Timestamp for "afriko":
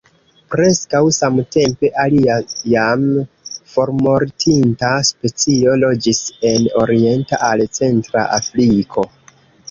8.39-9.05